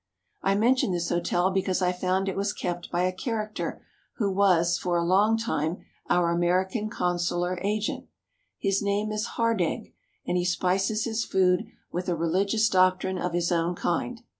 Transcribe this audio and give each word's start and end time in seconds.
I 0.41 0.55
mention 0.55 0.93
this 0.93 1.09
hotel 1.09 1.51
because 1.51 1.79
I 1.79 1.91
found 1.91 2.27
it 2.27 2.35
was 2.35 2.53
kept 2.53 2.89
by 2.89 3.03
a 3.03 3.11
character 3.13 3.85
who 4.15 4.31
was 4.31 4.79
for 4.79 4.97
a 4.97 5.03
long 5.05 5.37
time 5.37 5.77
our 6.09 6.31
American 6.31 6.89
consular 6.89 7.59
agent. 7.61 8.07
His 8.57 8.81
name 8.81 9.11
is 9.11 9.27
Hardegg, 9.37 9.93
and 10.25 10.37
he 10.37 10.43
spices 10.43 11.03
his 11.03 11.23
food 11.23 11.67
with 11.91 12.09
a 12.09 12.15
religious 12.15 12.67
doctrine 12.67 13.19
of 13.19 13.33
his 13.33 13.51
own 13.51 13.75
kind. 13.75 14.23